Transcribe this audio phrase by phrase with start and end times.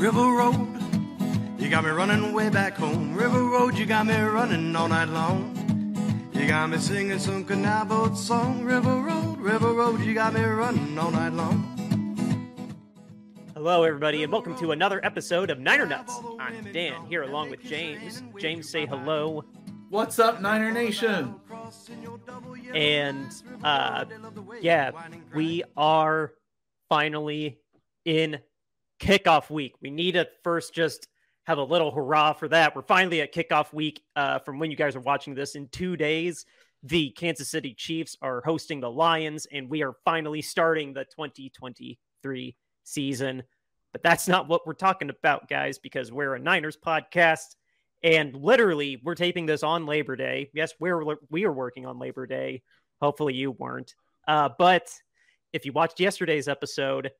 [0.00, 0.66] River Road,
[1.58, 3.14] you got me running way back home.
[3.14, 5.54] River Road, you got me running all night long.
[6.32, 8.64] You got me singing some canal boat song.
[8.64, 11.66] River Road, River Road, you got me running all night long.
[13.52, 16.18] Hello, everybody, and welcome to another episode of Niner Nuts.
[16.38, 18.22] I'm Dan here along with James.
[18.38, 19.44] James, say hello.
[19.90, 21.34] What's up, Niner Nation?
[22.72, 23.30] And
[23.62, 24.06] uh,
[24.62, 24.92] yeah,
[25.34, 26.32] we are
[26.88, 27.58] finally
[28.06, 28.38] in
[29.00, 29.74] kickoff week.
[29.80, 31.08] We need to first just
[31.44, 32.76] have a little hurrah for that.
[32.76, 35.96] We're finally at kickoff week uh, from when you guys are watching this in two
[35.96, 36.44] days.
[36.82, 42.56] The Kansas City Chiefs are hosting the Lions, and we are finally starting the 2023
[42.84, 43.42] season.
[43.92, 47.56] But that's not what we're talking about, guys, because we're a Niners podcast.
[48.02, 50.50] And literally, we're taping this on Labor Day.
[50.54, 52.62] Yes, we're we are working on Labor Day.
[53.02, 53.94] Hopefully, you weren't.
[54.26, 54.88] Uh, but
[55.52, 57.10] if you watched yesterday's episode,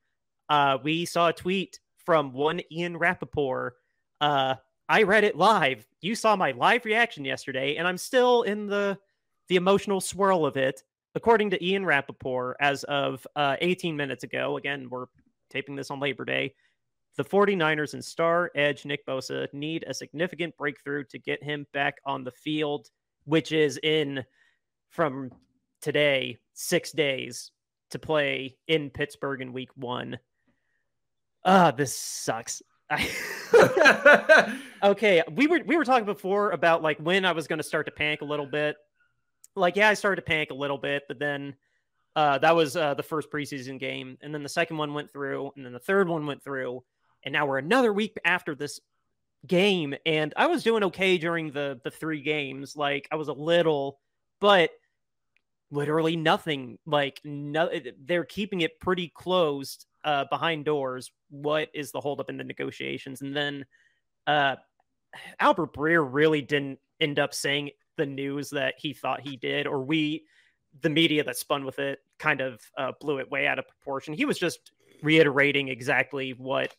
[0.51, 3.77] uh, we saw a tweet from one Ian Rapoport.
[4.21, 4.57] Uh,
[4.89, 5.87] I read it live.
[6.01, 8.99] You saw my live reaction yesterday, and I'm still in the
[9.49, 10.83] the emotional swirl of it.
[11.15, 15.07] According to Ian Rapoport, as of uh, 18 minutes ago, again, we're
[15.49, 16.55] taping this on Labor Day.
[17.17, 21.97] The 49ers and star edge Nick Bosa need a significant breakthrough to get him back
[22.05, 22.91] on the field,
[23.25, 24.25] which is in
[24.89, 25.31] from
[25.81, 27.51] today, six days
[27.91, 30.19] to play in Pittsburgh in week one.
[31.45, 32.63] Ah, uh, this sucks.
[34.83, 37.87] okay, we were we were talking before about like when I was going to start
[37.87, 38.77] to panic a little bit.
[39.57, 41.55] Like, yeah, I started to panic a little bit, but then
[42.15, 45.51] uh, that was uh, the first preseason game, and then the second one went through,
[45.57, 46.83] and then the third one went through,
[47.25, 48.81] and now we're another week after this
[49.47, 52.77] game, and I was doing okay during the the three games.
[52.77, 53.99] Like I was a little,
[54.41, 54.71] but
[55.71, 56.79] literally nothing.
[56.87, 57.71] Like no,
[58.05, 61.11] they're keeping it pretty closed uh, behind doors.
[61.31, 63.21] What is the holdup in the negotiations?
[63.23, 63.65] And then
[64.27, 64.57] uh,
[65.39, 69.83] Albert Breer really didn't end up saying the news that he thought he did, or
[69.83, 70.25] we
[70.83, 74.15] the media that spun with it kind of uh, blew it way out of proportion.
[74.15, 74.71] He was just
[75.03, 76.75] reiterating exactly what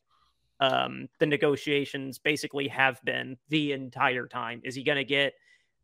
[0.59, 4.61] um, the negotiations basically have been the entire time.
[4.63, 5.33] Is he going to get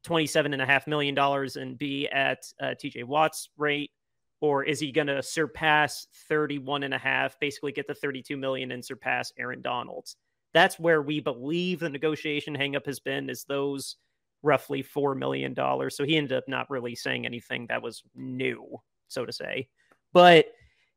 [0.06, 3.92] $27.5 million and be at uh, TJ Watt's rate?
[4.40, 8.72] Or is he going to surpass 31 and a half, basically get the 32 million
[8.72, 10.16] and surpass Aaron Donald's?
[10.54, 13.96] That's where we believe the negotiation hangup has been is those
[14.44, 15.56] roughly $4 million.
[15.90, 18.78] So he ended up not really saying anything that was new,
[19.08, 19.68] so to say.
[20.14, 20.48] But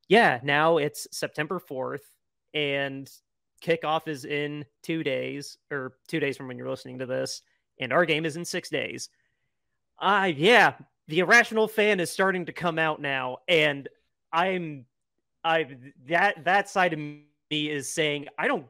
[0.08, 2.00] yeah, now it's September 4th
[2.54, 3.10] and
[3.62, 7.42] kickoff is in two days or two days from when you're listening to this.
[7.78, 9.08] And our game is in six days.
[9.98, 10.74] Uh, yeah,
[11.10, 13.38] the irrational fan is starting to come out now.
[13.48, 13.88] And
[14.32, 14.86] I'm,
[15.44, 15.66] I,
[16.08, 18.66] that, that side of me is saying, I don't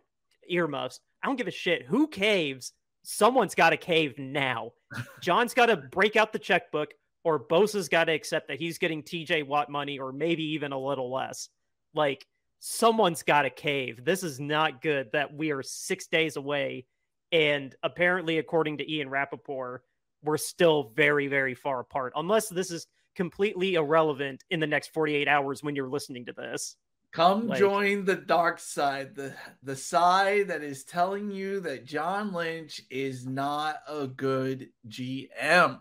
[0.48, 1.00] earmuffs.
[1.22, 4.72] I don't give a shit who caves someone's got to cave now.
[5.20, 6.92] John's got to break out the checkbook,
[7.24, 10.78] or Bosa's got to accept that he's getting TJ Watt money, or maybe even a
[10.78, 11.48] little less.
[11.94, 12.26] Like,
[12.58, 14.04] someone's got to cave.
[14.04, 16.86] This is not good that we are six days away.
[17.32, 19.82] And apparently, according to Ian Rapoport,
[20.22, 25.28] we're still very, very far apart, unless this is completely irrelevant in the next 48
[25.28, 26.76] hours when you're listening to this.
[27.12, 32.32] Come like, join the dark side, the the side that is telling you that John
[32.32, 35.80] Lynch is not a good GM.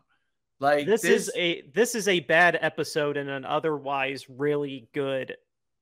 [0.59, 1.27] Like this, this...
[1.27, 5.37] is a this is a bad episode in an otherwise really good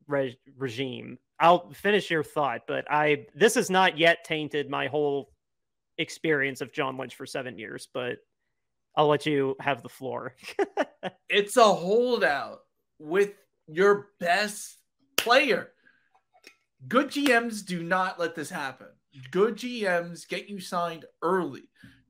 [0.07, 1.17] re- regime.
[1.39, 5.31] I'll finish your thought, but I this has not yet tainted my whole
[5.97, 8.17] experience of John Lynch for 7 years, but
[8.97, 10.35] I'll let you have the floor.
[11.29, 12.61] it's a holdout
[12.97, 13.33] with
[13.67, 14.79] your best
[15.17, 15.69] player.
[16.87, 18.87] Good GMs do not let this happen.
[19.29, 21.69] Good GMs get you signed early.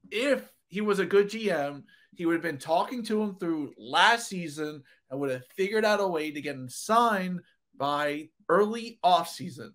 [0.10, 1.84] If he was a good GM,
[2.16, 4.82] he would have been talking to him through last season
[5.12, 7.42] and would have figured out a way to get him signed
[7.76, 9.72] by early offseason.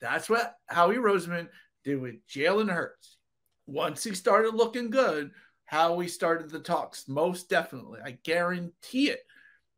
[0.00, 1.48] That's what Howie Roseman
[1.84, 3.18] did with Jalen Hurts.
[3.66, 5.30] Once he started looking good,
[5.66, 8.00] Howie started the talks, most definitely.
[8.04, 9.20] I guarantee it.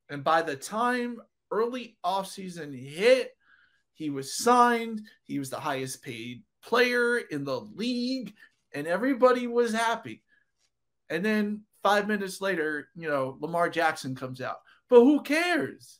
[0.09, 1.19] And by the time
[1.51, 3.35] early offseason hit.
[3.95, 5.03] He was signed.
[5.25, 8.35] He was the highest paid player in the league,
[8.73, 10.23] and everybody was happy.
[11.11, 14.59] And then five minutes later, you know, Lamar Jackson comes out.
[14.89, 15.99] But who cares?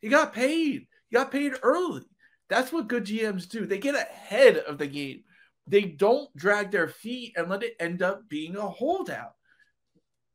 [0.00, 0.86] He got paid.
[1.08, 2.02] He got paid early.
[2.48, 3.66] That's what good GMs do.
[3.66, 5.24] They get ahead of the game.
[5.68, 9.34] They don't drag their feet and let it end up being a holdout.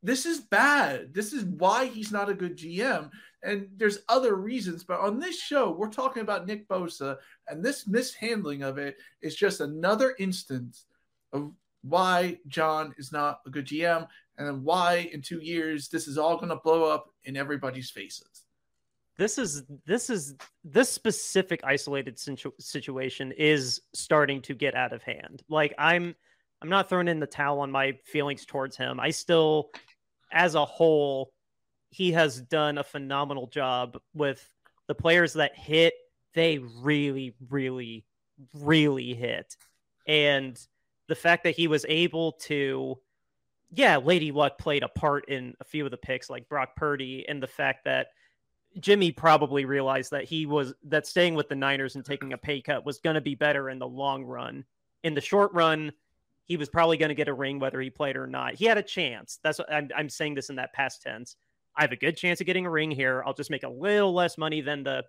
[0.05, 1.13] this is bad.
[1.13, 3.09] This is why he's not a good GM.
[3.41, 7.87] And there's other reasons, but on this show, we're talking about Nick Bosa, and this
[7.87, 10.85] mishandling of it is just another instance
[11.31, 11.51] of
[11.83, 14.07] why John is not a good GM
[14.37, 18.43] and why in two years this is all going to blow up in everybody's faces.
[19.17, 25.03] This is this is this specific isolated situ- situation is starting to get out of
[25.03, 25.43] hand.
[25.49, 26.15] Like I'm
[26.61, 28.99] I'm not throwing in the towel on my feelings towards him.
[28.99, 29.69] I still
[30.31, 31.31] as a whole
[31.93, 34.43] he has done a phenomenal job with
[34.87, 35.93] the players that hit.
[36.33, 38.03] They really, really,
[38.55, 39.55] really hit.
[40.07, 40.59] And
[41.07, 42.97] the fact that he was able to,
[43.71, 47.25] yeah, Lady Luck played a part in a few of the picks, like Brock Purdy,
[47.29, 48.07] and the fact that
[48.79, 52.61] Jimmy probably realized that he was that staying with the Niners and taking a pay
[52.61, 54.65] cut was going to be better in the long run.
[55.03, 55.91] In the short run,
[56.45, 58.55] he was probably going to get a ring whether he played or not.
[58.55, 59.39] He had a chance.
[59.43, 61.35] That's what I'm, I'm saying this in that past tense.
[61.75, 63.23] I have a good chance of getting a ring here.
[63.25, 65.03] I'll just make a little less money than the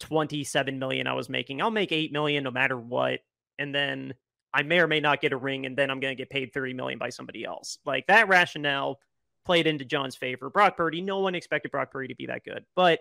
[0.00, 1.60] 27 million I was making.
[1.60, 3.20] I'll make 8 million no matter what.
[3.58, 4.14] And then
[4.54, 6.52] I may or may not get a ring and then I'm going to get paid
[6.52, 7.78] 30 million by somebody else.
[7.84, 9.00] Like that rationale
[9.46, 10.50] played into John's favor.
[10.50, 12.64] Brock Purdy, no one expected Brock Purdy to be that good.
[12.74, 13.00] But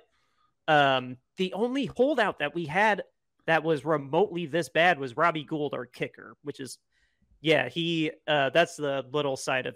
[0.68, 3.04] um, the only holdout that we had
[3.48, 6.78] that was remotely this bad was Robbie Gould, our kicker, which is,
[7.42, 9.76] yeah, he, uh, that's the little side of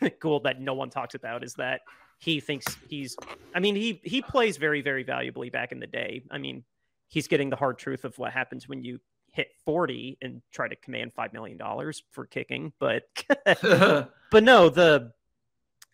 [0.20, 1.80] Gould that no one talks about is that
[2.18, 3.16] he thinks he's
[3.54, 6.22] I mean he he plays very very valuably back in the day.
[6.30, 6.64] I mean,
[7.08, 8.98] he's getting the hard truth of what happens when you
[9.32, 13.04] hit 40 and try to command 5 million dollars for kicking, but
[13.44, 15.12] but no, the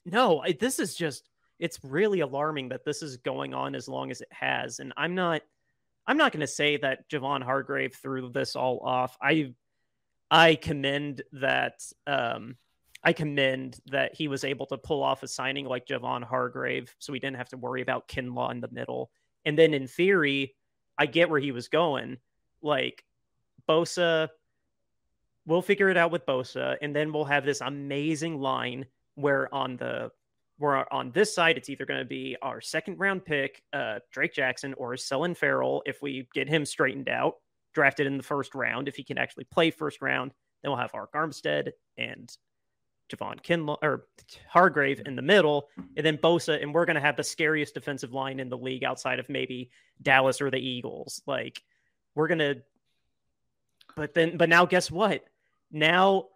[0.04, 1.28] no, I, this is just
[1.58, 5.14] it's really alarming that this is going on as long as it has and I'm
[5.14, 5.42] not
[6.06, 9.16] I'm not going to say that Javon Hargrave threw this all off.
[9.20, 9.54] I
[10.30, 12.56] I commend that um
[13.02, 17.12] I commend that he was able to pull off a signing like Javon Hargrave, so
[17.12, 19.10] we didn't have to worry about Kinlaw in the middle.
[19.44, 20.54] And then in theory,
[20.96, 22.16] I get where he was going.
[22.62, 23.04] Like
[23.68, 24.30] Bosa,
[25.46, 29.76] we'll figure it out with Bosa, and then we'll have this amazing line where on
[29.76, 30.11] the
[30.58, 34.32] where on this side it's either going to be our second round pick, uh, Drake
[34.32, 37.34] Jackson, or Clelin Ferrell if we get him straightened out,
[37.75, 40.32] drafted in the first round if he can actually play first round.
[40.62, 42.31] Then we'll have Arik Armstead and
[43.11, 44.06] Javon Kinlaw or
[44.49, 48.12] Hargrave in the middle, and then Bosa, and we're going to have the scariest defensive
[48.12, 49.70] line in the league outside of maybe
[50.00, 51.20] Dallas or the Eagles.
[51.26, 51.62] Like
[52.14, 52.62] we're going to,
[53.96, 55.25] but then, but now guess what?
[55.70, 56.26] Now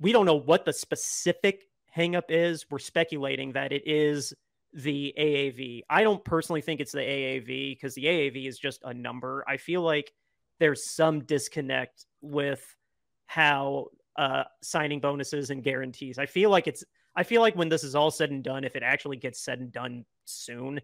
[0.00, 1.62] we don't know what the specific
[1.96, 2.66] hangup is.
[2.70, 4.34] We're speculating that it is
[4.72, 5.82] the AAV.
[5.88, 9.44] I don't personally think it's the AAV because the AAV is just a number.
[9.48, 10.12] I feel like
[10.58, 12.64] there's some disconnect with
[13.26, 16.18] how uh, signing bonuses and guarantees.
[16.18, 16.84] I feel like it's
[17.14, 19.58] I feel like when this is all said and done, if it actually gets said
[19.58, 20.80] and done soon,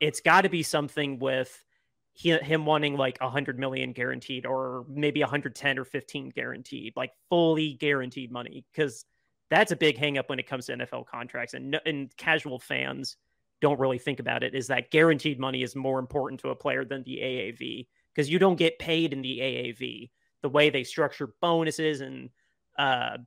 [0.00, 1.64] it's got to be something with
[2.12, 7.10] he, him wanting like a hundred million guaranteed, or maybe 110 or 15 guaranteed, like
[7.28, 9.04] fully guaranteed money, because
[9.50, 13.16] that's a big hangup when it comes to NFL contracts, and and casual fans
[13.60, 14.54] don't really think about it.
[14.54, 18.38] Is that guaranteed money is more important to a player than the AAV because you
[18.38, 20.10] don't get paid in the AAV.
[20.42, 22.30] The way they structure bonuses and
[22.78, 23.18] uh,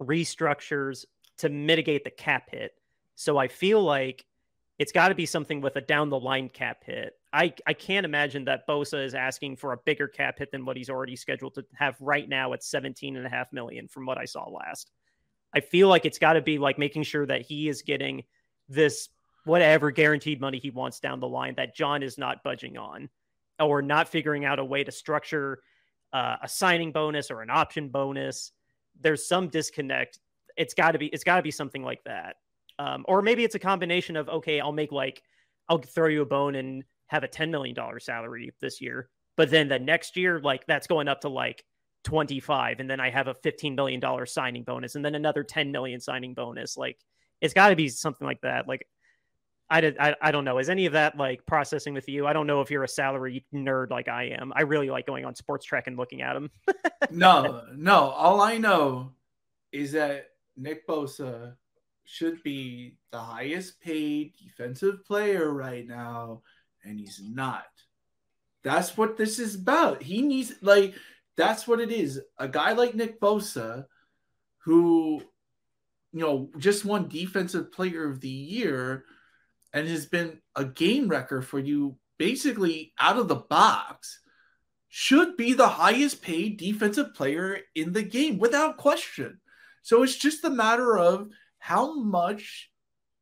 [0.00, 1.04] restructures
[1.38, 2.72] to mitigate the cap hit.
[3.16, 4.24] So I feel like
[4.78, 7.14] it's got to be something with a down the line cap hit.
[7.32, 10.76] I, I can't imagine that Bosa is asking for a bigger cap hit than what
[10.76, 14.18] he's already scheduled to have right now at 17 and a half million from what
[14.18, 14.90] I saw last.
[15.56, 18.22] I feel like it's got to be like making sure that he is getting
[18.68, 19.08] this
[19.44, 23.08] whatever guaranteed money he wants down the line that John is not budging on
[23.58, 25.60] or not figuring out a way to structure
[26.12, 28.52] uh, a signing bonus or an option bonus
[29.00, 30.18] there's some disconnect.
[30.56, 32.36] It's got to be it's got to be something like that.
[32.78, 35.22] Um, or maybe it's a combination of okay, I'll make like
[35.68, 39.50] I'll throw you a bone and have a ten million dollar salary this year, but
[39.50, 41.64] then the next year like that's going up to like
[42.06, 45.72] 25 and then I have a 15 million dollar signing bonus and then another 10
[45.72, 46.98] million signing bonus like
[47.40, 48.86] it's got to be something like that like
[49.68, 50.58] I, did, I I don't know.
[50.58, 52.24] Is any of that like processing with you?
[52.24, 54.52] I don't know if you're a salary nerd like I am.
[54.54, 56.52] I really like going on Spotrac and looking at them.
[57.10, 58.10] no, no.
[58.10, 59.10] All I know
[59.72, 61.56] is that Nick Bosa
[62.04, 66.42] should be the highest paid defensive player right now,
[66.84, 67.66] and he's not.
[68.62, 70.00] That's what this is about.
[70.00, 70.94] He needs like
[71.36, 72.20] that's what it is.
[72.38, 73.86] A guy like Nick Bosa,
[74.64, 75.22] who
[76.12, 79.04] you know just won Defensive Player of the Year
[79.72, 84.20] and has been a game wrecker for you basically out of the box,
[84.88, 89.38] should be the highest paid defensive player in the game without question.
[89.82, 91.28] So it's just a matter of
[91.58, 92.70] how much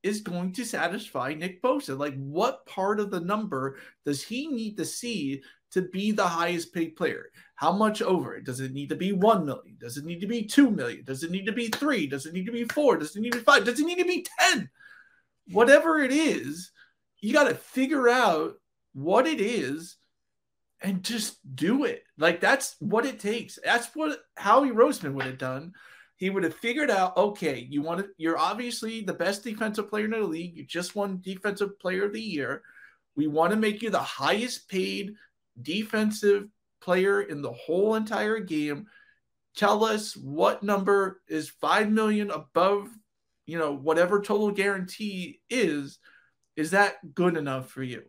[0.05, 1.99] is going to satisfy Nick Bosa?
[1.99, 5.43] Like, what part of the number does he need to see
[5.75, 7.27] to be the highest paid player?
[7.55, 8.41] How much over?
[8.41, 9.77] Does it need to be 1 million?
[9.79, 11.05] Does it need to be 2 million?
[11.05, 12.07] Does it need to be 3?
[12.07, 12.97] Does it need to be 4?
[12.97, 13.65] Does it need to be 5?
[13.65, 14.71] Does it need to be 10?
[15.49, 16.73] Whatever it is,
[17.21, 18.55] you got to figure out
[18.95, 19.97] what it is
[20.81, 22.05] and just do it.
[22.19, 23.59] Like that's what it takes.
[23.65, 25.73] That's what Howie Roseman would have done.
[26.17, 30.05] He would have figured out, okay, you want to, you're obviously the best defensive player
[30.05, 30.57] in the league.
[30.57, 32.63] You just won defensive player of the year.
[33.17, 35.15] We want to make you the highest paid
[35.61, 36.49] defensive
[36.81, 38.87] player in the whole entire game.
[39.57, 42.89] Tell us what number is 5 million above,
[43.47, 45.99] you know, whatever total guarantee is.
[46.57, 48.03] Is that good enough for you?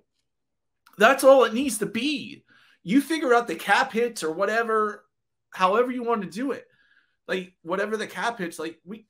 [0.97, 2.43] That's all it needs to be.
[2.83, 5.05] You figure out the cap hits or whatever,
[5.51, 6.65] however you want to do it.
[7.27, 9.07] Like whatever the cap hits, like we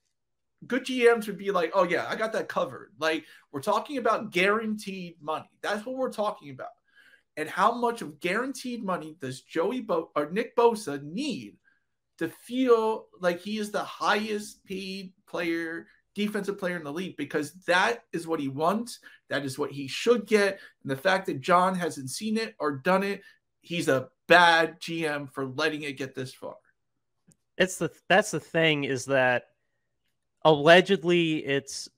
[0.66, 2.92] good GMs would be like, oh yeah, I got that covered.
[3.00, 5.50] Like we're talking about guaranteed money.
[5.62, 6.70] That's what we're talking about.
[7.38, 11.58] And how much of guaranteed money does Joey Bo- or Nick Bosa need
[12.18, 17.18] to feel like he is the highest paid player, defensive player in the league?
[17.18, 19.00] Because that is what he wants.
[19.30, 20.60] That is what he should get.
[20.84, 23.22] And the fact that John hasn't seen it or done it,
[23.62, 26.56] he's a bad GM for letting it get this far.
[27.58, 29.46] It's the that's the thing is that
[30.44, 31.90] allegedly it's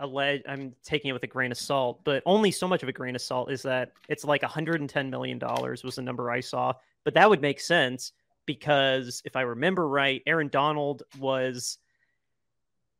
[0.00, 2.92] alleged I'm taking it with a grain of salt, but only so much of a
[2.92, 6.72] grain of salt is that it's like 110 million dollars was the number I saw,
[7.04, 8.12] but that would make sense
[8.46, 11.78] because if I remember right, Aaron Donald was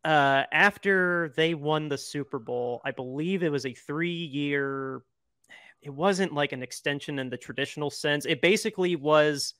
[0.04, 5.02] uh after they won the Super Bowl, I believe it was a 3-year
[5.82, 8.26] it wasn't like an extension in the traditional sense.
[8.26, 9.54] It basically was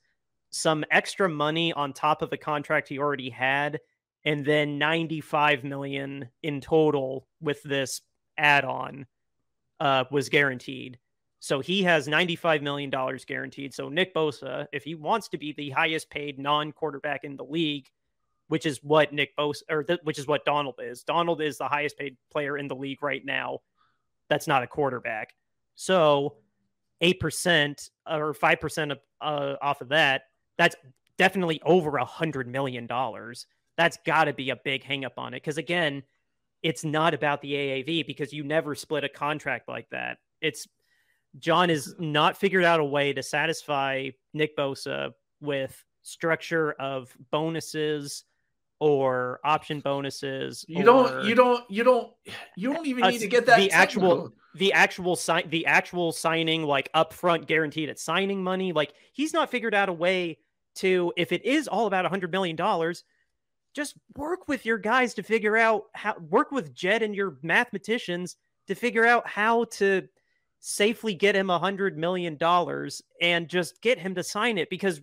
[0.51, 3.79] some extra money on top of the contract he already had
[4.23, 8.01] and then 95 million in total with this
[8.37, 9.05] add-on
[9.79, 10.99] uh, was guaranteed.
[11.39, 13.73] So he has 95 million dollars guaranteed.
[13.73, 17.87] So Nick Bosa, if he wants to be the highest paid non-quarterback in the league,
[18.47, 21.03] which is what Nick Bosa or th- which is what Donald is.
[21.03, 23.59] Donald is the highest paid player in the league right now.
[24.29, 25.33] That's not a quarterback.
[25.75, 26.35] So
[27.01, 30.23] 8% or 5% of, uh, off of that,
[30.57, 30.75] that's
[31.17, 33.47] definitely over a hundred million dollars
[33.81, 35.37] that's got to be a big hangup on it.
[35.37, 36.03] Because again,
[36.61, 40.19] it's not about the AAV because you never split a contract like that.
[40.39, 40.67] It's
[41.39, 48.23] John has not figured out a way to satisfy Nick Bosa with structure of bonuses
[48.79, 50.63] or option bonuses.
[50.67, 51.25] You don't.
[51.25, 51.63] You don't.
[51.69, 52.11] You don't.
[52.55, 53.57] You don't even need to get that.
[53.57, 54.31] The actual.
[54.53, 55.49] The actual sign.
[55.49, 58.73] The actual signing, like upfront guaranteed at signing money.
[58.73, 60.37] Like he's not figured out a way
[60.75, 61.13] to.
[61.17, 63.03] If it is all about a hundred million dollars,
[63.73, 68.35] just work with your guys to figure out how work with Jed and your mathematicians
[68.67, 70.07] to figure out how to
[70.59, 75.01] safely get him a hundred million dollars and just get him to sign it because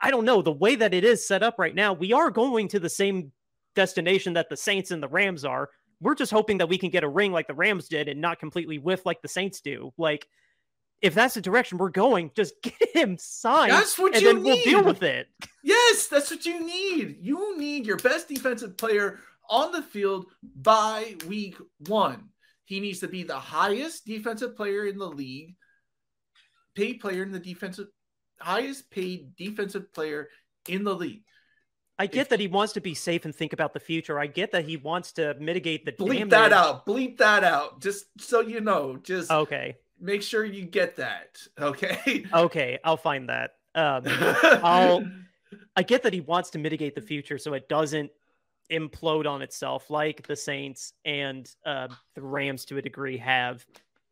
[0.00, 1.92] I don't know the way that it is set up right now.
[1.92, 3.32] We are going to the same
[3.74, 5.70] destination that the Saints and the Rams are.
[6.00, 8.38] We're just hoping that we can get a ring like the Rams did and not
[8.38, 9.92] completely whiff like the Saints do.
[9.96, 10.26] Like
[11.02, 13.72] if that's the direction we're going, just get him signed.
[13.72, 14.50] That's what and you then need.
[14.50, 15.28] we'll deal with it.
[15.62, 17.18] Yes, that's what you need.
[17.20, 22.30] You need your best defensive player on the field by week one.
[22.64, 25.54] He needs to be the highest defensive player in the league,
[26.74, 27.86] paid player in the defensive,
[28.40, 30.28] highest paid defensive player
[30.68, 31.22] in the league.
[31.98, 34.18] I get if, that he wants to be safe and think about the future.
[34.18, 36.30] I get that he wants to mitigate the bleep damage.
[36.30, 36.86] that out.
[36.86, 37.80] Bleep that out.
[37.80, 38.98] Just so you know.
[39.02, 41.38] Just okay make sure you get that.
[41.58, 42.24] Okay.
[42.32, 43.54] Okay, I'll find that.
[43.74, 45.04] Um, I'll.
[45.76, 48.10] I get that he wants to mitigate the future so it doesn't
[48.70, 53.64] implode on itself like the Saints and uh, the Rams to a degree have,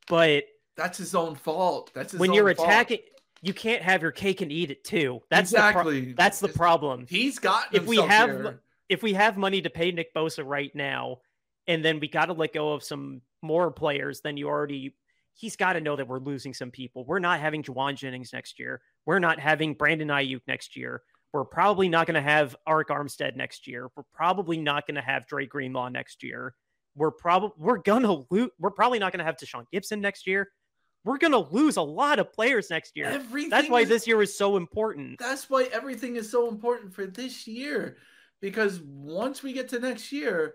[0.07, 0.45] but
[0.77, 1.91] that's his own fault.
[1.95, 2.99] That's when you're attacking.
[3.43, 5.21] You can't have your cake and eat it too.
[5.29, 7.07] That's exactly the pro- that's the problem.
[7.09, 11.19] He's got if we have if we have money to pay Nick Bosa right now,
[11.67, 14.95] and then we got to let go of some more players than you already
[15.35, 17.05] he's got to know that we're losing some people.
[17.05, 18.81] We're not having Jauan Jennings next year.
[19.05, 21.03] We're not having Brandon Aiyuk next year.
[21.33, 23.91] We're probably not going to have Arik Armstead next year.
[23.97, 26.55] We're probably not going to have Dre Greenlaw next year.
[26.97, 28.51] We're probably we're gonna lose.
[28.61, 30.49] We're probably not going to have Tashaun Gipson next year.
[31.05, 33.07] We're going to lose a lot of players next year.
[33.07, 35.19] Everything that's why is, this year is so important.
[35.19, 37.99] That's why everything is so important for this year.
[38.41, 40.55] Because once we get to next year,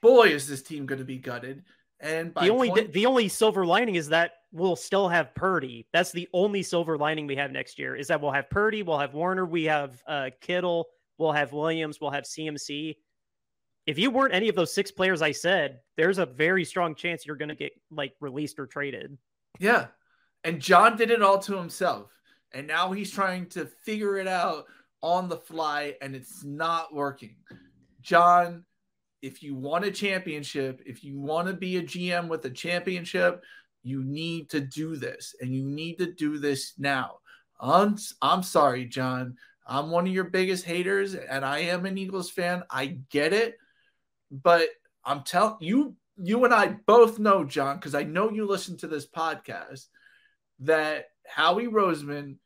[0.00, 1.64] boy, is this team going to be gutted.
[2.02, 2.88] And the only 20...
[2.88, 5.86] the only silver lining is that we'll still have Purdy.
[5.92, 8.98] That's the only silver lining we have next year is that we'll have Purdy, we'll
[8.98, 12.96] have Warner, we have uh, Kittle, we'll have Williams, we'll have CMC.
[13.86, 17.24] if you weren't any of those six players I said, there's a very strong chance
[17.24, 19.16] you're going to get like released or traded.
[19.58, 19.86] Yeah.
[20.44, 22.10] And John did it all to himself.
[22.52, 24.66] And now he's trying to figure it out
[25.02, 27.36] on the fly and it's not working.
[28.02, 28.64] John,
[29.22, 33.42] if you want a championship, if you want to be a GM with a championship,
[33.84, 37.18] you need to do this and you need to do this now.
[37.60, 39.36] I'm, I'm sorry, John.
[39.66, 42.64] I'm one of your biggest haters and I am an Eagles fan.
[42.68, 43.56] I get it.
[44.30, 44.68] But
[45.04, 48.88] I'm telling you, you and I both know, John, because I know you listen to
[48.88, 49.86] this podcast,
[50.60, 52.36] that Howie Roseman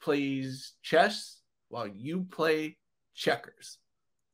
[0.00, 2.78] plays chess while you play
[3.14, 3.78] checkers.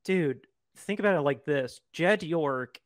[0.04, 0.46] Dude,
[0.76, 2.80] think about it like this Jed York.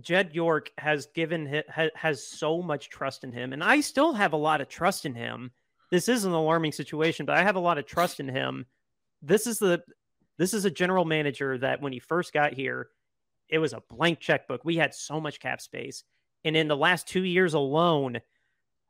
[0.00, 1.62] Jed York has given
[1.94, 5.14] has so much trust in him, and I still have a lot of trust in
[5.14, 5.52] him.
[5.90, 8.66] This is an alarming situation, but I have a lot of trust in him.
[9.22, 9.82] This is the
[10.36, 12.88] this is a general manager that when he first got here,
[13.48, 14.64] it was a blank checkbook.
[14.64, 16.02] We had so much cap space.
[16.44, 18.20] And in the last two years alone,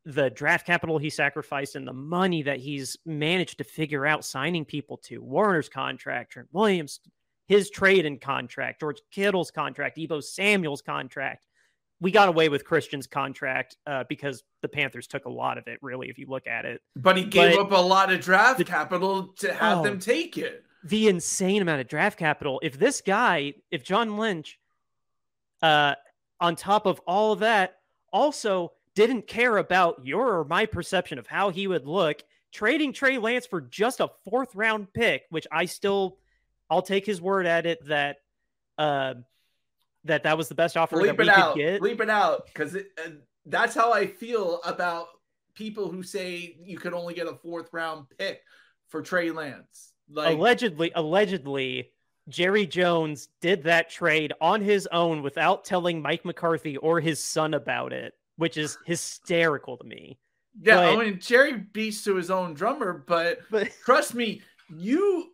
[0.05, 4.65] the draft capital he sacrificed and the money that he's managed to figure out signing
[4.65, 7.01] people to Warner's contract, Trent Williams,
[7.47, 11.47] his trade and contract, George Kittle's contract, Deebo Samuel's contract.
[12.01, 15.79] We got away with Christian's contract uh, because the Panthers took a lot of it,
[15.81, 16.83] really, if you look at it.
[16.97, 19.99] But he gave but up a lot of draft the, capital to have oh, them
[19.99, 22.61] take it the insane amount of draft capital.
[22.63, 24.61] If this guy, if John Lynch,
[25.63, 25.95] uh,
[26.41, 27.79] on top of all of that,
[28.13, 32.23] also didn't care about your or my perception of how he would look,
[32.53, 36.19] trading Trey Lance for just a fourth round pick, which I still,
[36.71, 38.19] I'll take his word at it that,
[38.79, 39.15] uh,
[40.05, 41.55] that that was the best offer Leap that we out.
[41.55, 41.83] could get.
[41.83, 42.81] Leap it out because uh,
[43.47, 45.07] that's how I feel about
[45.55, 48.43] people who say you could only get a fourth round pick
[48.89, 49.93] for Trey Lance.
[50.11, 51.91] Like, allegedly, allegedly,
[52.29, 57.55] Jerry Jones did that trade on his own without telling Mike McCarthy or his son
[57.55, 60.19] about it, which is hysterical to me.
[60.61, 64.43] Yeah, but, I mean Jerry beats to his own drummer, but, but trust me,
[64.75, 65.31] you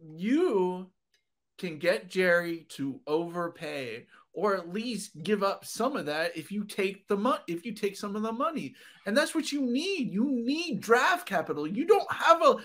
[0.00, 0.90] you
[1.58, 6.64] can get Jerry to overpay or at least give up some of that if you
[6.64, 8.74] take the money if you take some of the money.
[9.06, 10.12] And that's what you need.
[10.12, 11.66] You need draft capital.
[11.66, 12.56] You don't have a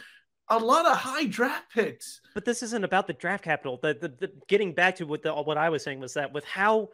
[0.50, 2.22] a lot of high draft picks.
[2.34, 3.80] But this isn't about the draft capital.
[3.82, 6.44] The, the, the getting back to what the, what I was saying was that with
[6.44, 6.89] how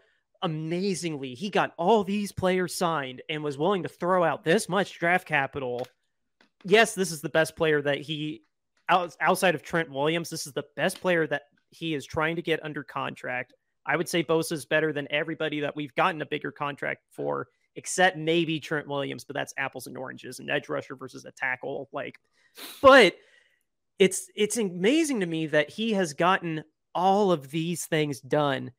[0.45, 4.99] amazingly he got all these players signed and was willing to throw out this much
[4.99, 5.87] draft capital.
[6.63, 8.43] Yes, this is the best player that he
[8.87, 10.29] outside of Trent Williams.
[10.29, 13.53] This is the best player that he is trying to get under contract.
[13.87, 17.47] I would say Bosa is better than everybody that we've gotten a bigger contract for,
[17.75, 21.89] except maybe Trent Williams, but that's apples and oranges, an edge rusher versus a tackle.
[21.91, 22.19] Like,
[22.83, 23.15] but
[23.97, 28.71] it's it's amazing to me that he has gotten all of these things done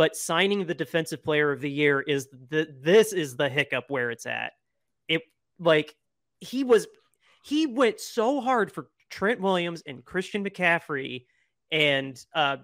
[0.00, 4.10] but signing the defensive player of the year is the this is the hiccup where
[4.10, 4.52] it's at
[5.08, 5.20] it
[5.58, 5.94] like
[6.40, 6.86] he was
[7.44, 11.26] he went so hard for Trent Williams and Christian McCaffrey
[11.70, 12.56] and uh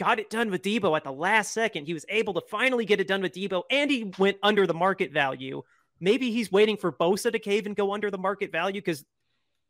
[0.00, 1.86] got it done with Deebo at the last second.
[1.86, 4.74] He was able to finally get it done with Deebo and he went under the
[4.74, 5.62] market value.
[6.00, 9.04] Maybe he's waiting for Bosa to cave and go under the market value because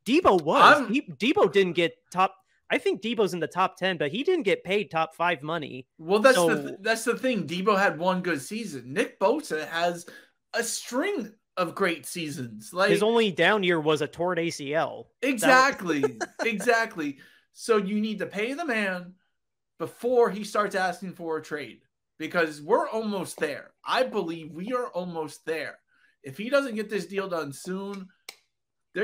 [0.06, 0.88] Deebo was.
[0.88, 2.34] He, Deebo didn't get top.
[2.72, 5.86] I think Deebo's in the top ten, but he didn't get paid top five money.
[5.98, 7.46] Well, that's so, the that's the thing.
[7.46, 8.94] Debo had one good season.
[8.94, 10.06] Nick Bosa has
[10.54, 12.72] a string of great seasons.
[12.72, 15.04] Like his only down year was a torn ACL.
[15.20, 16.02] Exactly,
[16.46, 17.18] exactly.
[17.52, 19.16] So you need to pay the man
[19.78, 21.82] before he starts asking for a trade
[22.18, 23.72] because we're almost there.
[23.84, 25.78] I believe we are almost there.
[26.22, 28.08] If he doesn't get this deal done soon,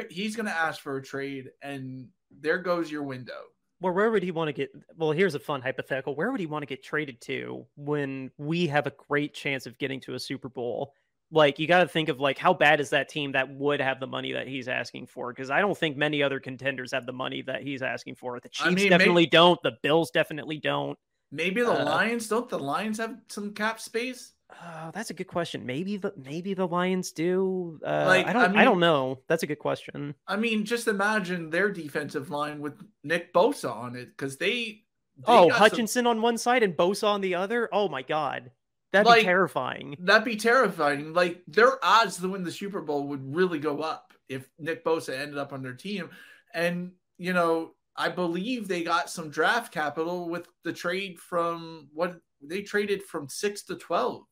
[0.08, 3.42] he's going to ask for a trade, and there goes your window.
[3.80, 4.70] Well, where would he want to get?
[4.96, 6.14] Well, here's a fun hypothetical.
[6.14, 9.78] Where would he want to get traded to when we have a great chance of
[9.78, 10.94] getting to a Super Bowl?
[11.30, 14.00] Like, you got to think of like how bad is that team that would have
[14.00, 15.32] the money that he's asking for?
[15.32, 18.40] Because I don't think many other contenders have the money that he's asking for.
[18.40, 19.62] The Chiefs I mean, definitely maybe, don't.
[19.62, 20.98] The Bills definitely don't.
[21.30, 22.48] Maybe the uh, Lions don't.
[22.48, 24.32] The Lions have some cap space.
[24.50, 25.66] Oh, that's a good question.
[25.66, 27.78] Maybe the maybe the Lions do.
[27.86, 29.20] Uh, like I don't I, mean, I, don't know.
[29.28, 30.14] That's a good question.
[30.26, 34.84] I mean, just imagine their defensive line with Nick Bosa on it because they,
[35.16, 35.24] they.
[35.26, 36.06] Oh, Hutchinson some...
[36.06, 37.68] on one side and Bosa on the other.
[37.72, 38.50] Oh my god,
[38.92, 39.96] that'd like, be terrifying.
[40.00, 41.12] That'd be terrifying.
[41.12, 45.18] Like their odds to win the Super Bowl would really go up if Nick Bosa
[45.18, 46.08] ended up on their team,
[46.54, 52.18] and you know I believe they got some draft capital with the trade from what
[52.40, 54.24] they traded from six to twelve.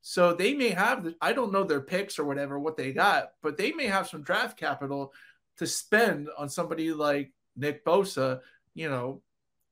[0.00, 3.56] So they may have, I don't know their picks or whatever, what they got, but
[3.56, 5.12] they may have some draft capital
[5.58, 8.40] to spend on somebody like Nick Bosa,
[8.74, 9.22] you know,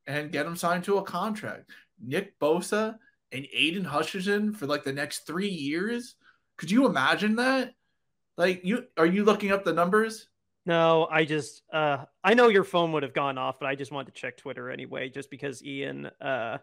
[0.06, 1.70] and get him signed to a contract.
[2.04, 2.96] Nick Bosa
[3.32, 6.16] and Aidan Hutchinson for like the next three years.
[6.56, 7.74] Could you imagine that?
[8.36, 10.28] Like you are you looking up the numbers?
[10.66, 13.92] No, I just uh I know your phone would have gone off, but I just
[13.92, 16.58] wanted to check Twitter anyway, just because Ian uh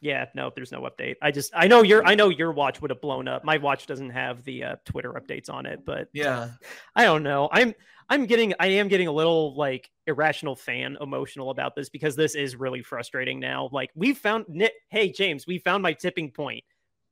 [0.00, 1.16] yeah, no, there's no update.
[1.20, 3.44] I just I know your I know your watch would have blown up.
[3.44, 6.50] My watch doesn't have the uh, Twitter updates on it, but yeah,
[6.96, 7.48] I don't know.
[7.50, 7.74] I'm
[8.08, 12.34] I'm getting I am getting a little like irrational fan emotional about this because this
[12.34, 13.68] is really frustrating now.
[13.72, 14.46] Like we found
[14.88, 16.64] hey James, we found my tipping point.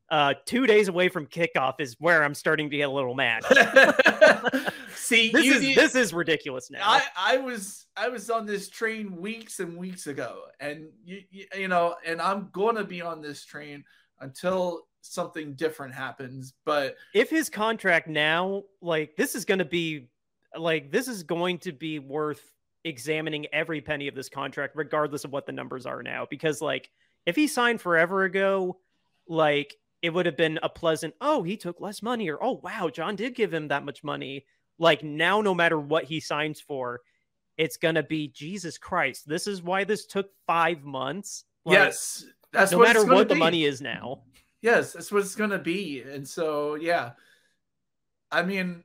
[0.09, 3.43] Uh, two days away from kickoff is where I'm starting to get a little mad.
[4.95, 6.81] See, this you, is you, this is ridiculous now.
[6.83, 11.47] I, I was I was on this train weeks and weeks ago, and you, you
[11.57, 13.85] you know, and I'm going to be on this train
[14.21, 16.55] until something different happens.
[16.65, 20.09] But if his contract now, like this is going to be,
[20.57, 22.53] like this is going to be worth
[22.85, 26.91] examining every penny of this contract, regardless of what the numbers are now, because like
[27.27, 28.79] if he signed forever ago,
[29.29, 32.89] like it would have been a pleasant, oh, he took less money, or oh, wow,
[32.89, 34.45] John did give him that much money.
[34.79, 37.01] Like now, no matter what he signs for,
[37.57, 39.27] it's gonna be Jesus Christ.
[39.27, 41.45] This is why this took five months.
[41.65, 43.35] Like, yes, that's no matter what be.
[43.35, 44.23] the money is now.
[44.61, 46.03] Yes, that's what it's gonna be.
[46.03, 47.13] And so, yeah,
[48.31, 48.85] I mean,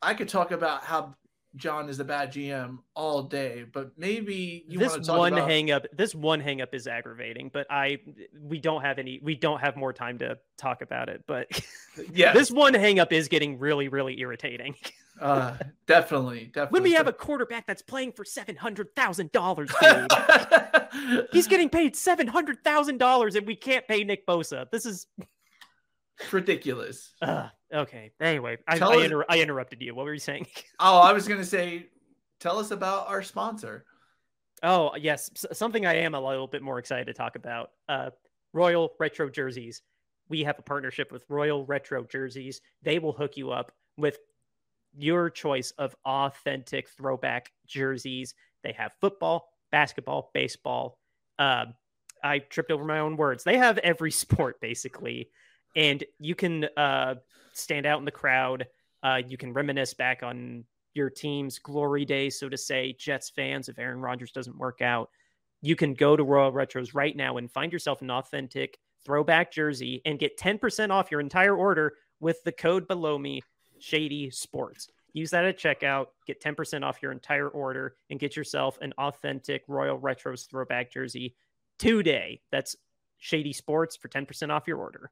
[0.00, 1.14] I could talk about how
[1.56, 5.48] John is a bad GM all day, but maybe you this one about...
[5.48, 5.86] hang up.
[5.92, 7.98] This one hang up is aggravating, but I
[8.40, 9.20] we don't have any.
[9.22, 11.24] We don't have more time to talk about it.
[11.26, 11.48] But
[12.12, 14.76] yeah, this one hang up is getting really, really irritating.
[15.20, 16.80] uh, definitely, definitely.
[16.80, 19.70] When we have a quarterback that's playing for seven hundred thousand dollars,
[21.32, 24.70] he's getting paid seven hundred thousand dollars, and we can't pay Nick Bosa.
[24.70, 25.06] This is
[26.30, 27.12] ridiculous.
[27.20, 28.12] Uh, okay.
[28.20, 29.94] Anyway, I, I, inter- I, interrupted you.
[29.94, 30.46] What were you saying?
[30.80, 31.86] oh, I was going to say,
[32.40, 33.84] tell us about our sponsor.
[34.62, 35.30] Oh, yes.
[35.34, 37.70] S- something I am a little bit more excited to talk about.
[37.88, 38.10] Uh,
[38.52, 39.82] Royal Retro Jerseys.
[40.28, 42.60] We have a partnership with Royal Retro Jerseys.
[42.82, 44.18] They will hook you up with
[44.96, 48.34] your choice of authentic throwback jerseys.
[48.62, 50.98] They have football, basketball, baseball.
[51.38, 51.66] Uh,
[52.22, 53.42] I tripped over my own words.
[53.42, 55.30] They have every sport basically
[55.74, 57.14] and you can uh,
[57.52, 58.66] stand out in the crowd.
[59.02, 62.94] Uh, you can reminisce back on your team's glory days, so to say.
[62.98, 65.10] Jets fans, if Aaron Rodgers doesn't work out,
[65.60, 70.02] you can go to Royal Retros right now and find yourself an authentic throwback jersey
[70.04, 73.42] and get 10% off your entire order with the code below me,
[73.78, 74.88] Shady Sports.
[75.12, 79.62] Use that at checkout, get 10% off your entire order, and get yourself an authentic
[79.68, 81.36] Royal Retros throwback jersey
[81.78, 82.40] today.
[82.50, 82.76] That's
[83.18, 85.10] Shady Sports for 10% off your order.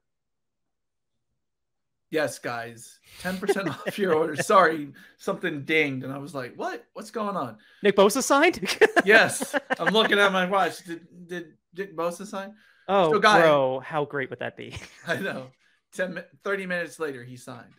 [2.11, 4.35] Yes, guys, 10% off your order.
[4.35, 6.03] Sorry, something dinged.
[6.03, 6.83] And I was like, what?
[6.91, 7.57] What's going on?
[7.81, 8.59] Nick Bosa signed?
[9.05, 9.55] yes.
[9.79, 10.83] I'm looking at my watch.
[10.83, 12.53] Did, did Nick Bosa sign?
[12.89, 14.75] Oh, so guy, bro, how great would that be?
[15.07, 15.47] I know.
[15.93, 17.73] 10, 30 minutes later, he signed.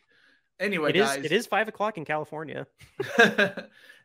[0.58, 1.18] Anyway, it guys.
[1.18, 2.66] Is, it is 5 o'clock in California.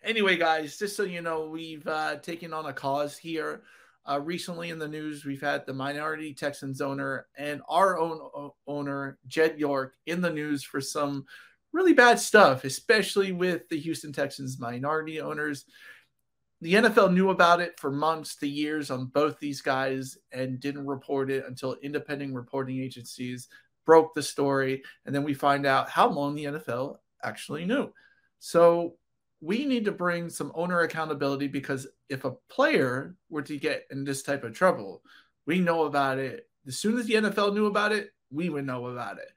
[0.04, 3.62] anyway, guys, just so you know, we've uh, taken on a cause here
[4.10, 9.18] uh, recently in the news, we've had the minority Texans owner and our own owner,
[9.28, 11.26] Jed York, in the news for some
[11.74, 15.66] really bad stuff, especially with the Houston Texans minority owners.
[16.62, 20.88] The NFL knew about it for months to years on both these guys and didn't
[20.88, 23.48] report it until independent reporting agencies
[23.86, 24.84] broke the story.
[25.06, 27.92] And then we find out how long the NFL actually knew.
[28.40, 28.96] So
[29.42, 34.04] we need to bring some owner accountability because if a player were to get in
[34.04, 35.04] this type of trouble,
[35.46, 36.48] we know about it.
[36.66, 39.30] As soon as the NFL knew about it, we would know about it.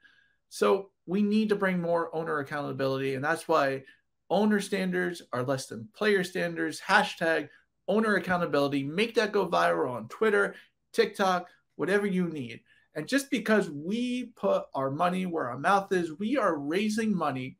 [0.49, 3.15] So we need to bring more owner accountability.
[3.15, 3.83] And that's why
[4.31, 6.81] owner standards are less than player standards.
[6.81, 7.49] Hashtag
[7.87, 8.83] owner accountability.
[8.83, 10.55] Make that go viral on Twitter,
[10.93, 12.61] TikTok, whatever you need.
[12.95, 17.59] And just because we put our money where our mouth is, we are raising money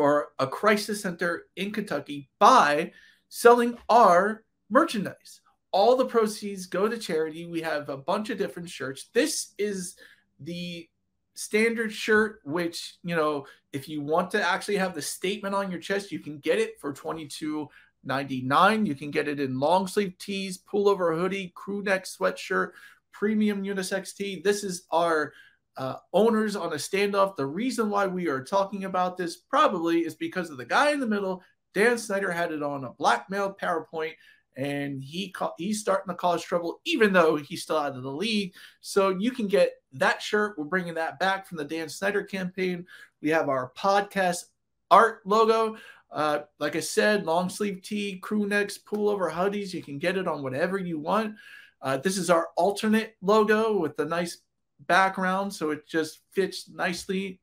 [0.00, 2.90] for a crisis center in Kentucky by
[3.28, 5.42] selling our merchandise.
[5.72, 7.44] All the proceeds go to charity.
[7.44, 9.10] We have a bunch of different shirts.
[9.12, 9.96] This is
[10.40, 10.88] the
[11.34, 15.80] standard shirt, which, you know, if you want to actually have the statement on your
[15.80, 17.68] chest, you can get it for 22
[18.02, 22.70] 99 You can get it in long sleeve tees, pullover hoodie, crew neck sweatshirt,
[23.12, 24.40] premium unisex tee.
[24.42, 25.34] This is our
[25.76, 27.36] uh, owners on a standoff.
[27.36, 31.00] The reason why we are talking about this probably is because of the guy in
[31.00, 31.42] the middle.
[31.74, 34.14] Dan Snyder had it on a blackmail PowerPoint,
[34.56, 38.10] and he ca- he's starting to cause trouble, even though he's still out of the
[38.10, 38.52] league.
[38.80, 40.58] So you can get that shirt.
[40.58, 42.86] We're bringing that back from the Dan Snyder campaign.
[43.22, 44.46] We have our podcast
[44.90, 45.76] art logo.
[46.10, 49.72] Uh, like I said, long sleeve tee, crew necks, pullover hoodies.
[49.72, 51.36] You can get it on whatever you want.
[51.80, 54.38] Uh, this is our alternate logo with the nice
[54.86, 57.40] background, so it just fits nicely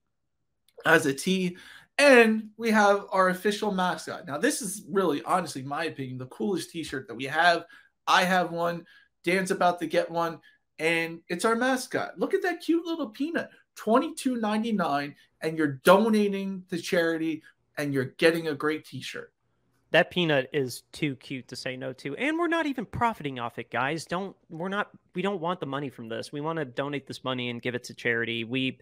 [0.86, 1.58] as a T.
[1.98, 4.28] And we have our official mascot.
[4.28, 7.66] Now, this is really, honestly, my opinion, the coolest T-shirt that we have.
[8.06, 8.86] I have one.
[9.24, 10.40] Dan's about to get one,
[10.80, 12.20] and it's our mascot.
[12.20, 13.50] Look at that cute little peanut.
[13.78, 17.44] $22.99 and you're donating to charity
[17.78, 19.32] and you're getting a great t-shirt.
[19.92, 22.16] That peanut is too cute to say no to.
[22.18, 24.06] And we're not even profiting off it, guys.
[24.06, 26.32] Don't we're not we don't want the money from this.
[26.32, 28.44] We want to donate this money and give it to charity.
[28.44, 28.80] We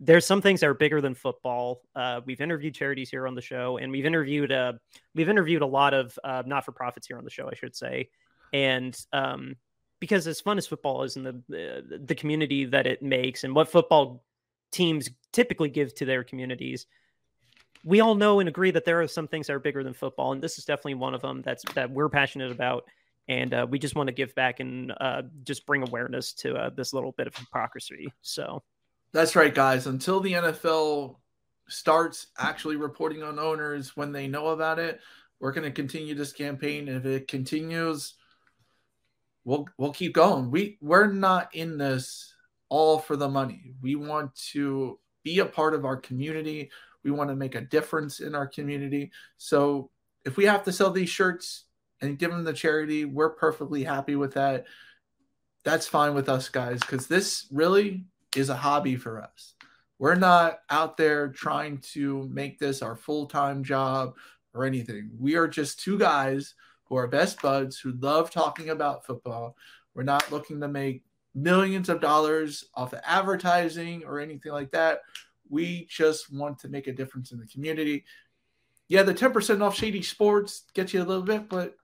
[0.00, 1.82] there's some things that are bigger than football.
[1.96, 4.74] Uh, we've interviewed charities here on the show, and we've interviewed uh,
[5.14, 7.74] we've interviewed a lot of uh, not for profits here on the show, I should
[7.74, 8.08] say.
[8.52, 9.56] And um,
[10.00, 13.70] because as fun as football is and the, the community that it makes and what
[13.70, 14.22] football
[14.70, 16.86] teams typically give to their communities
[17.88, 20.32] we all know and agree that there are some things that are bigger than football
[20.32, 22.84] and this is definitely one of them that's that we're passionate about
[23.28, 26.70] and uh, we just want to give back and uh, just bring awareness to uh,
[26.70, 28.62] this little bit of hypocrisy so
[29.12, 31.16] that's right guys until the nfl
[31.68, 35.00] starts actually reporting on owners when they know about it
[35.40, 38.14] we're going to continue this campaign if it continues
[39.48, 40.50] we'll we'll keep going.
[40.50, 42.34] We we're not in this
[42.68, 43.74] all for the money.
[43.80, 46.70] We want to be a part of our community.
[47.04, 49.10] We want to make a difference in our community.
[49.36, 49.90] So
[50.24, 51.64] if we have to sell these shirts
[52.00, 54.66] and give them to charity, we're perfectly happy with that.
[55.64, 58.04] That's fine with us guys cuz this really
[58.36, 59.54] is a hobby for us.
[59.98, 64.14] We're not out there trying to make this our full-time job
[64.54, 65.10] or anything.
[65.18, 69.56] We are just two guys who are best buds who love talking about football.
[69.94, 71.02] We're not looking to make
[71.34, 75.00] millions of dollars off of advertising or anything like that.
[75.50, 78.04] We just want to make a difference in the community.
[78.88, 81.74] Yeah, the 10% off Shady Sports gets you a little bit, but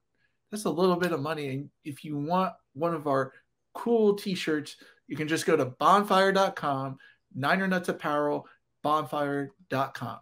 [0.50, 1.48] that's a little bit of money.
[1.48, 3.32] And if you want one of our
[3.74, 6.98] cool t shirts, you can just go to bonfire.com,
[7.34, 8.46] Niner Nuts Apparel,
[8.82, 10.18] bonfire.com.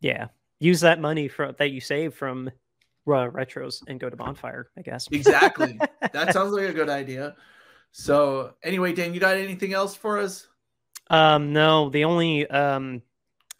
[0.00, 0.28] Yeah.
[0.58, 2.50] Use that money from that you save from
[3.06, 5.78] uh, retros and go to bonfire i guess exactly
[6.12, 7.36] that sounds like a good idea
[7.92, 10.48] so anyway dan you got anything else for us
[11.10, 13.02] um no the only um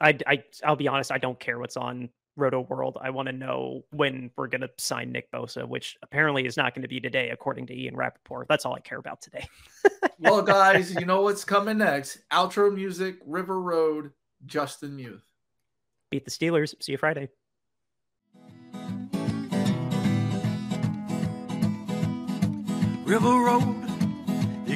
[0.01, 2.99] i i i'll be honest i don't care what's on Roto World.
[3.01, 6.75] i want to know when we're going to sign nick bosa which apparently is not
[6.75, 9.47] going to be today according to ian rapoport that's all i care about today.
[10.19, 12.21] Well guys you know what's coming next?
[12.33, 14.13] Outro music river road
[14.47, 15.25] justin youth
[16.11, 16.75] beat the steelers.
[16.81, 17.29] See you friday.
[23.07, 23.86] River Road,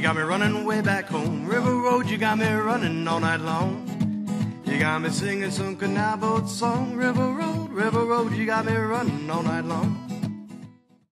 [0.01, 1.45] you got me running way back home.
[1.45, 3.87] River Road, you got me running all night long.
[4.65, 6.97] You got me singing some canal boat song.
[6.97, 10.10] River Road, River Road, you got me running all night long.